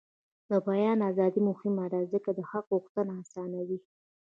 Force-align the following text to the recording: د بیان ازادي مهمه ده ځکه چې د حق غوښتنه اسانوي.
د 0.49 0.51
بیان 0.67 0.99
ازادي 1.09 1.41
مهمه 1.49 1.85
ده 1.93 1.99
ځکه 2.13 2.29
چې 2.33 2.35
د 2.37 2.39
حق 2.49 2.65
غوښتنه 2.73 3.11
اسانوي. 3.23 3.79